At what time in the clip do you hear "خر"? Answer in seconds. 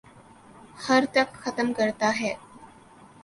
0.77-1.03